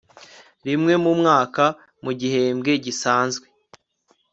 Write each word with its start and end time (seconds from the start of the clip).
rimwe 0.67 0.93
mu 1.03 1.11
mwaka 1.19 1.63
mu 2.03 2.11
gihembwe 2.19 2.71
gisanzwe 2.85 3.47